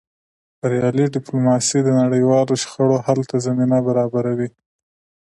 بریالۍ 0.59 1.05
ډیپلوماسي 1.15 1.79
د 1.83 1.89
نړیوالو 2.01 2.53
شخړو 2.63 2.95
حل 3.05 3.19
ته 3.29 3.37
زمینه 3.45 3.77
برابروي. 3.87 4.49